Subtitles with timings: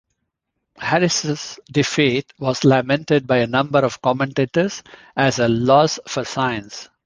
[0.79, 4.81] Harris' defeat was lamented by a number of commentators
[5.15, 6.89] as a 'loss for science'.